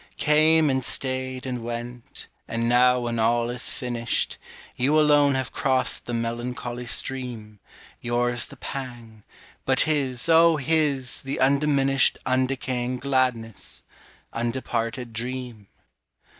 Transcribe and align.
Came 0.17 0.71
and 0.71 0.83
stayed 0.83 1.45
and 1.45 1.63
went, 1.63 2.27
and 2.47 2.67
now 2.67 3.01
when 3.01 3.19
all 3.19 3.51
is 3.51 3.71
finished, 3.71 4.39
You 4.75 4.99
alone 4.99 5.35
have 5.35 5.51
crossed 5.51 6.07
the 6.07 6.13
melancholy 6.15 6.87
stream, 6.87 7.59
Yours 7.99 8.47
the 8.47 8.57
pang, 8.57 9.21
but 9.63 9.81
his, 9.81 10.27
O 10.27 10.57
his, 10.57 11.21
the 11.21 11.39
undiminished 11.39 12.17
Undecaying 12.25 12.97
gladness, 12.99 13.83
undeparted 14.33 15.13
dream. 15.13 15.67